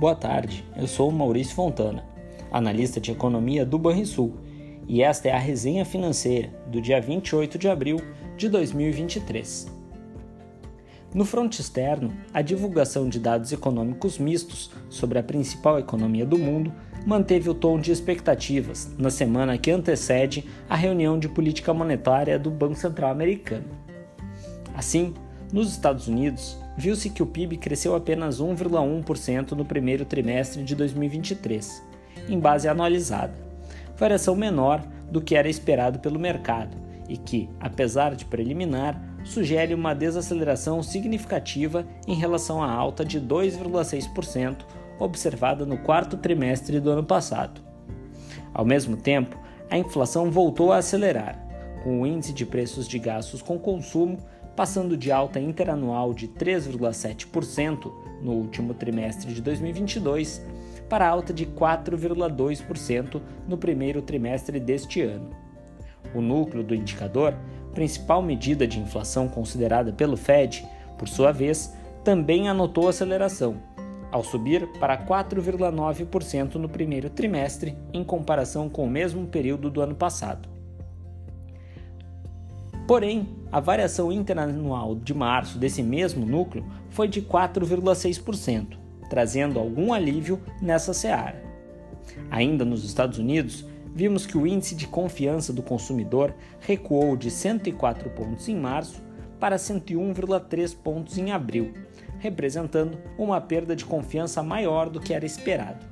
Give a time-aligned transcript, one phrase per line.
[0.00, 2.02] Boa tarde, eu sou Maurício Fontana,
[2.50, 4.32] analista de economia do Banrisul,
[4.88, 8.00] e esta é a resenha financeira do dia 28 de abril
[8.34, 9.70] de 2023.
[11.14, 16.72] No fronte externo, a divulgação de dados econômicos mistos sobre a principal economia do mundo
[17.04, 22.50] manteve o tom de expectativas na semana que antecede a reunião de política monetária do
[22.50, 23.66] Banco Central Americano.
[24.74, 25.12] Assim,
[25.52, 31.82] nos Estados Unidos, viu-se que o PIB cresceu apenas 1,1% no primeiro trimestre de 2023,
[32.26, 33.34] em base anualizada,
[33.98, 36.74] variação menor do que era esperado pelo mercado
[37.06, 44.64] e que, apesar de preliminar, sugere uma desaceleração significativa em relação à alta de 2,6%
[44.98, 47.60] observada no quarto trimestre do ano passado.
[48.54, 49.38] Ao mesmo tempo,
[49.70, 51.38] a inflação voltou a acelerar,
[51.84, 54.18] com o índice de preços de gastos com consumo
[54.60, 57.90] passando de alta interanual de 3,7%
[58.20, 60.44] no último trimestre de 2022
[60.86, 65.30] para alta de 4,2% no primeiro trimestre deste ano.
[66.14, 67.34] O núcleo do indicador,
[67.72, 73.56] principal medida de inflação considerada pelo Fed, por sua vez, também anotou aceleração,
[74.12, 79.94] ao subir para 4,9% no primeiro trimestre em comparação com o mesmo período do ano
[79.94, 80.49] passado.
[82.90, 88.76] Porém, a variação interanual de março desse mesmo núcleo foi de 4,6%,
[89.08, 91.40] trazendo algum alívio nessa seara.
[92.32, 98.10] Ainda nos Estados Unidos, vimos que o índice de confiança do consumidor recuou de 104
[98.10, 99.00] pontos em março
[99.38, 101.72] para 101,3 pontos em abril,
[102.18, 105.86] representando uma perda de confiança maior do que era esperado.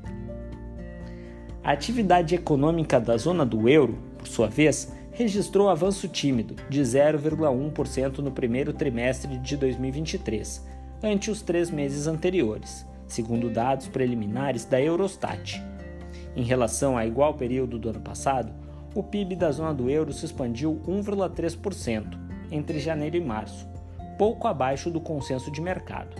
[1.63, 8.19] A atividade econômica da zona do euro, por sua vez, registrou avanço tímido de 0,1%
[8.19, 10.65] no primeiro trimestre de 2023,
[11.03, 15.61] ante os três meses anteriores, segundo dados preliminares da Eurostat.
[16.37, 18.53] Em relação a igual período do ano passado,
[18.95, 22.17] o PIB da zona do euro se expandiu 1,3%
[22.53, 23.67] entre janeiro e março,
[24.17, 26.15] pouco abaixo do consenso de mercado.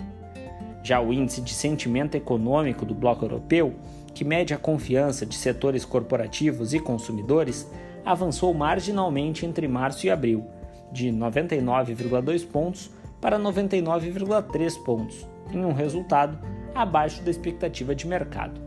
[0.83, 3.75] Já o índice de sentimento econômico do bloco europeu,
[4.13, 7.65] que mede a confiança de setores corporativos e consumidores,
[8.09, 10.47] avançou marginalmente entre março e abril,
[10.91, 12.89] de 99,2 pontos
[13.21, 16.39] para 99,3 pontos, em um resultado
[16.73, 18.59] abaixo da expectativa de mercado.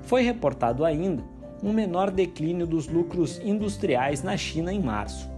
[0.00, 1.22] Foi reportado ainda
[1.62, 5.28] um menor declínio dos lucros industriais na China em março,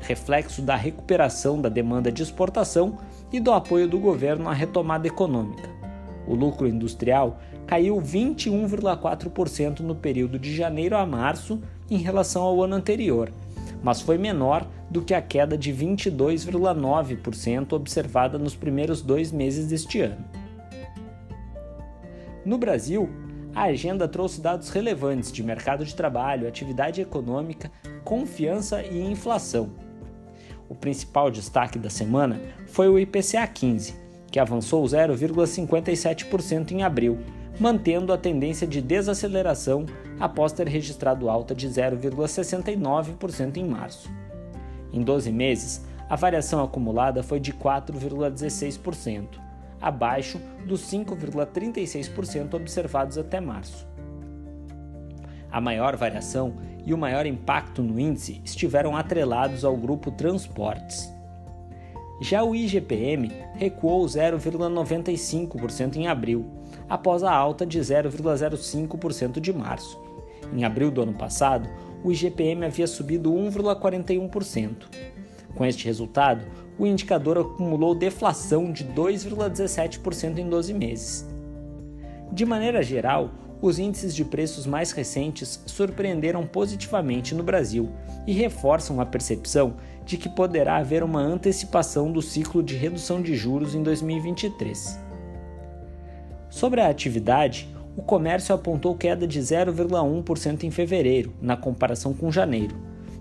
[0.00, 2.96] reflexo da recuperação da demanda de exportação
[3.30, 5.68] e do apoio do governo à retomada econômica.
[6.26, 12.76] O lucro industrial caiu 21,4% no período de janeiro a março em relação ao ano
[12.76, 13.32] anterior,
[13.82, 20.00] mas foi menor do que a queda de 22,9% observada nos primeiros dois meses deste
[20.00, 20.24] ano.
[22.44, 23.10] No Brasil,
[23.54, 27.70] a agenda trouxe dados relevantes de mercado de trabalho, atividade econômica,
[28.04, 29.70] confiança e inflação.
[30.68, 33.94] O principal destaque da semana foi o IPCA 15,
[34.30, 37.18] que avançou 0,57% em abril,
[37.60, 39.84] mantendo a tendência de desaceleração
[40.18, 44.10] após ter registrado alta de 0,69% em março.
[44.90, 49.38] Em 12 meses, a variação acumulada foi de 4,16%,
[49.78, 53.86] abaixo dos 5,36% observados até março.
[55.52, 56.54] A maior variação
[56.86, 61.12] e o maior impacto no índice estiveram atrelados ao grupo Transportes.
[62.22, 66.59] Já o IGPM recuou 0,95% em abril,
[66.90, 69.98] após a alta de 0,05% de março.
[70.52, 71.68] Em abril do ano passado,
[72.02, 74.74] o IGPM havia subido 1,41%.
[75.54, 76.44] Com este resultado,
[76.76, 81.28] o indicador acumulou deflação de 2,17% em 12 meses.
[82.32, 83.30] De maneira geral,
[83.62, 87.90] os índices de preços mais recentes surpreenderam positivamente no Brasil
[88.26, 93.34] e reforçam a percepção de que poderá haver uma antecipação do ciclo de redução de
[93.34, 95.09] juros em 2023.
[96.60, 97.66] Sobre a atividade,
[97.96, 102.76] o comércio apontou queda de 0,1% em fevereiro, na comparação com janeiro,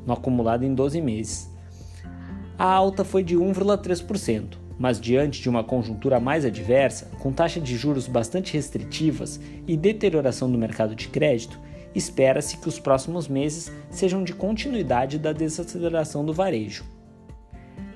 [0.06, 1.50] no acumulado em 12 meses.
[2.58, 7.78] A alta foi de 1,3%, mas diante de uma conjuntura mais adversa, com taxa de
[7.78, 11.58] juros bastante restritivas e deterioração do mercado de crédito,
[11.96, 16.84] espera-se que os próximos meses sejam de continuidade da desaceleração do varejo.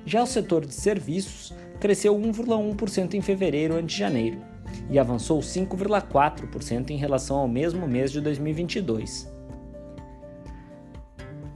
[0.06, 4.53] Já o setor de serviços cresceu 1,1% em fevereiro ante janeiro
[4.90, 9.32] e avançou 5,4% em relação ao mesmo mês de 2022.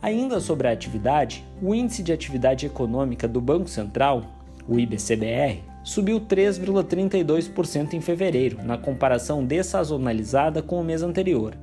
[0.01, 4.23] Ainda sobre a atividade, o Índice de Atividade Econômica do Banco Central,
[4.67, 11.55] o IBCBR, subiu 3,32% em fevereiro, na comparação dessazonalizada com o mês anterior.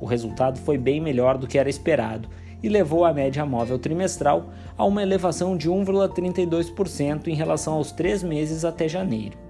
[0.00, 2.28] O resultado foi bem melhor do que era esperado
[2.62, 8.22] e levou a média móvel trimestral a uma elevação de 1,32% em relação aos três
[8.22, 9.41] meses até janeiro.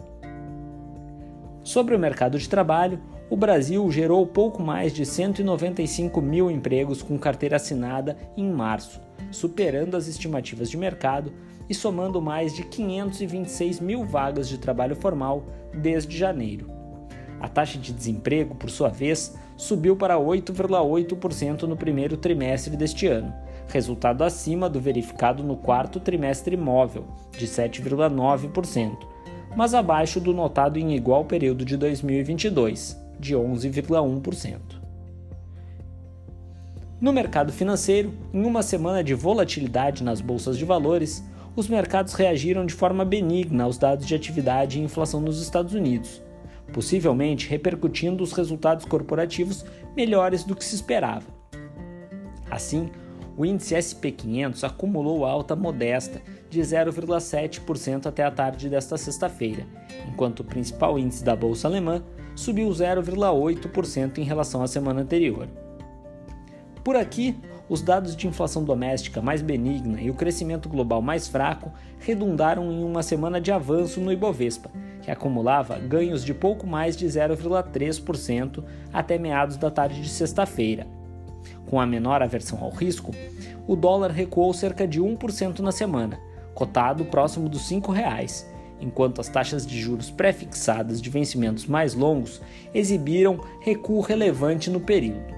[1.65, 3.01] Sobre o mercado de trabalho,
[3.31, 9.01] o Brasil gerou pouco mais de 195 mil empregos com carteira assinada em março,
[9.31, 11.33] superando as estimativas de mercado
[11.69, 16.69] e somando mais de 526 mil vagas de trabalho formal desde janeiro.
[17.41, 23.33] A taxa de desemprego, por sua vez, subiu para 8,8% no primeiro trimestre deste ano,
[23.69, 29.12] resultado acima do verificado no quarto trimestre móvel, de 7,9%,
[29.57, 34.83] mas abaixo do notado em igual período de 2022, de 11,1%.
[37.01, 42.65] No mercado financeiro, em uma semana de volatilidade nas bolsas de valores, os mercados reagiram
[42.65, 46.23] de forma benigna aos dados de atividade e inflação nos Estados Unidos,
[46.73, 49.65] possivelmente repercutindo os resultados corporativos
[49.97, 51.27] melhores do que se esperava.
[52.51, 52.89] Assim,
[53.37, 56.21] o índice SP500 acumulou alta modesta
[56.51, 59.67] de 0,7% até a tarde desta sexta-feira,
[60.09, 62.03] enquanto o principal índice da bolsa alemã
[62.35, 65.49] subiu 0,8% em relação à semana anterior.
[66.85, 67.37] Por aqui,
[67.69, 72.83] os dados de inflação doméstica mais benigna e o crescimento global mais fraco redundaram em
[72.85, 74.71] uma semana de avanço no Ibovespa,
[75.01, 80.87] que acumulava ganhos de pouco mais de 0,3% até meados da tarde de sexta-feira.
[81.73, 83.13] Com a menor aversão ao risco,
[83.67, 86.21] o dólar recuou cerca de 1% na semana,
[86.53, 88.45] cotado próximo dos R$ 5,00,
[88.79, 92.43] enquanto as taxas de juros pré-fixadas de vencimentos mais longos
[92.75, 95.35] exibiram recuo relevante no período.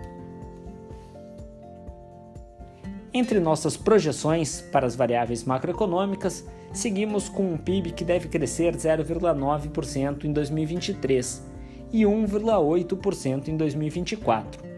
[3.12, 10.24] Entre nossas projeções para as variáveis macroeconômicas, seguimos com um PIB que deve crescer 0,9%
[10.24, 11.44] em 2023
[11.92, 14.73] e 1,8% em 2024.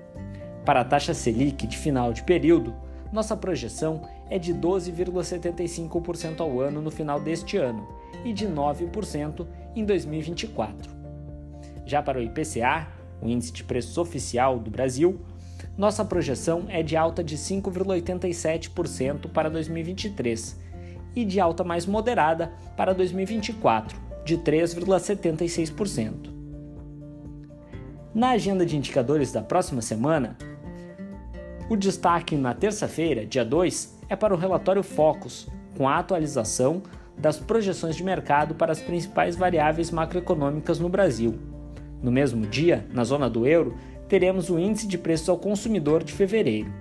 [0.66, 2.74] Para a taxa Selic de final de período,
[3.12, 7.86] nossa projeção é de 12,75% ao ano no final deste ano
[8.24, 9.46] e de 9%
[9.76, 10.90] em 2024.
[11.86, 12.88] Já para o IPCA,
[13.22, 15.20] o Índice de Preços Oficial do Brasil,
[15.78, 20.58] nossa projeção é de alta de 5,87% para 2023
[21.14, 26.34] e de alta mais moderada para 2024, de 3,76%.
[28.12, 30.36] Na agenda de indicadores da próxima semana,
[31.68, 36.82] o destaque na terça-feira, dia 2, é para o relatório Focus, com a atualização
[37.18, 41.34] das projeções de mercado para as principais variáveis macroeconômicas no Brasil.
[42.00, 43.76] No mesmo dia, na zona do euro,
[44.08, 46.72] teremos o índice de preços ao consumidor de fevereiro.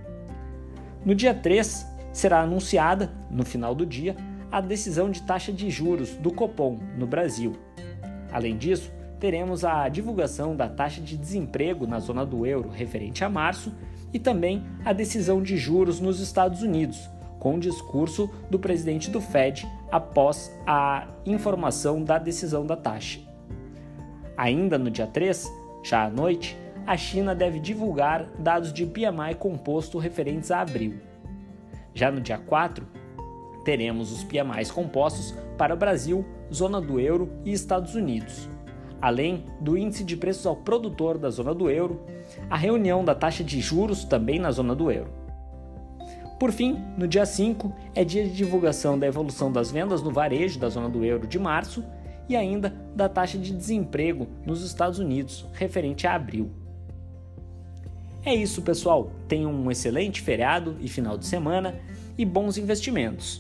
[1.04, 4.16] No dia 3, será anunciada, no final do dia,
[4.52, 7.54] a decisão de taxa de juros do Copom no Brasil.
[8.32, 13.30] Além disso, teremos a divulgação da taxa de desemprego na zona do euro referente a
[13.30, 13.74] março
[14.16, 19.20] e também a decisão de juros nos Estados Unidos, com o discurso do presidente do
[19.20, 23.20] Fed após a informação da decisão da taxa.
[24.38, 25.52] Ainda no dia 3,
[25.84, 26.58] já à noite,
[26.88, 30.94] a China deve divulgar dados de PMI composto referentes a abril.
[31.94, 32.88] Já no dia 4,
[33.66, 38.48] teremos os PMIs compostos para o Brasil, zona do euro e Estados Unidos.
[39.06, 42.02] Além do índice de preços ao produtor da zona do euro,
[42.50, 45.12] a reunião da taxa de juros também na zona do euro.
[46.40, 50.58] Por fim, no dia 5 é dia de divulgação da evolução das vendas no varejo
[50.58, 51.86] da zona do euro de março
[52.28, 56.50] e ainda da taxa de desemprego nos Estados Unidos, referente a abril.
[58.26, 59.12] É isso, pessoal.
[59.28, 61.80] Tenham um excelente feriado e final de semana
[62.18, 63.40] e bons investimentos.